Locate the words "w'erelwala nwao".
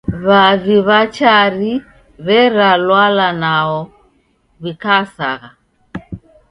2.25-3.79